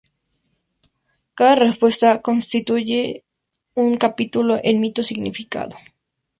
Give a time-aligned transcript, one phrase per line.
[1.35, 3.23] Cada respuesta constituye
[3.75, 5.77] un capítulo en "Mito y significado".